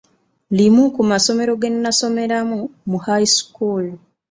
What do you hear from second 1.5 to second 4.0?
ge nnasomeramu mu high school